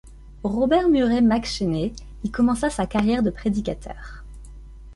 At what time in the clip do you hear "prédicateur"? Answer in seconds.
3.29-4.25